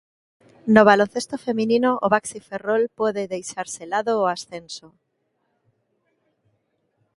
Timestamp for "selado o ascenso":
3.77-4.87